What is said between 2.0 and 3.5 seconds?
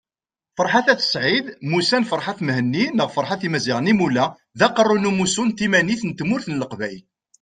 Ferhat Mehenni neɣ Ferhat